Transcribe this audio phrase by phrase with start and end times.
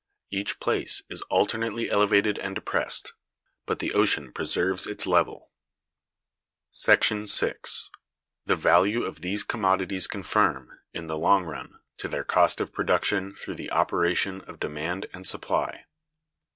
[0.31, 3.13] Each place is alternately elevated and depressed;
[3.67, 5.51] but the ocean preserves its level.§
[7.29, 7.89] 6.
[8.47, 13.35] The Value of these Commodities confirm, in the long run, to their Cost of Production
[13.35, 15.85] through the operation of Demand and Supply.